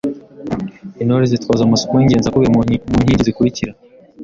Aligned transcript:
Intore 1.01 1.25
zitozwa 1.33 1.63
amasomo 1.65 1.95
y’ingenzi 1.97 2.27
akubiye 2.27 2.51
mu 2.53 2.59
nkingi 2.95 3.23
zikurikira: 3.25 3.71